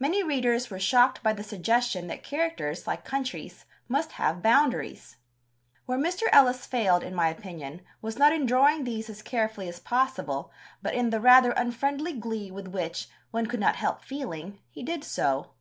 [0.00, 5.18] Many readers were shocked by the suggestion that characters, like countries, must have boundaries.
[5.86, 6.22] Where Mr.
[6.32, 10.50] Ellis failed, in my opinion, was not in drawing these as carefully as possible,
[10.82, 15.04] but in the rather unfriendly glee with which, one could not help feeling, he did
[15.04, 15.52] so.